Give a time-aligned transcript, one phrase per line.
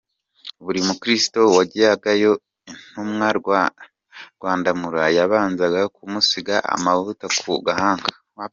[0.63, 2.31] Buri mukristo wajyagayo
[2.71, 3.27] Intumwa
[4.37, 8.09] Rwandamura yabanzaga kumusiga amavuta ku gahanga.